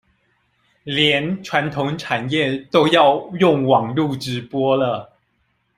[0.83, 5.13] 連傳統產業都要用網路直播了